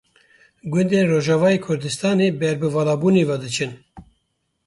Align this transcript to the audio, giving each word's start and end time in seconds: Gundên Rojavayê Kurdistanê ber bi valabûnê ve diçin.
Gundên 0.71 1.05
Rojavayê 1.11 1.59
Kurdistanê 1.65 2.27
ber 2.41 2.55
bi 2.61 2.67
valabûnê 2.75 3.23
ve 3.29 3.37
diçin. 3.43 3.71